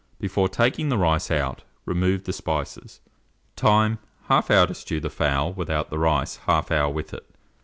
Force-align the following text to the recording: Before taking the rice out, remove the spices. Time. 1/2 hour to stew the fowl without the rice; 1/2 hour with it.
Before 0.19 0.49
taking 0.49 0.89
the 0.89 0.97
rice 0.97 1.29
out, 1.29 1.61
remove 1.85 2.23
the 2.23 2.33
spices. 2.33 3.01
Time. 3.55 3.99
1/2 4.31 4.49
hour 4.49 4.65
to 4.65 4.73
stew 4.73 4.99
the 4.99 5.11
fowl 5.11 5.53
without 5.53 5.91
the 5.91 5.99
rice; 5.99 6.39
1/2 6.47 6.71
hour 6.71 6.89
with 6.89 7.13
it. 7.13 7.29